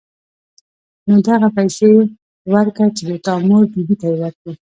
نو 1.07 1.15
دغه 1.27 1.47
پيسې 1.57 1.89
وركه 2.51 2.85
چې 2.95 3.03
د 3.09 3.11
تا 3.25 3.33
مور 3.47 3.63
بي 3.73 3.81
بي 3.87 3.95
ته 4.01 4.07
يې 4.11 4.15
وركي. 4.19 4.51